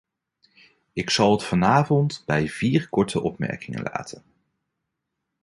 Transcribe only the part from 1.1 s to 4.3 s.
het vanavond bij vier korte opmerkingen laten.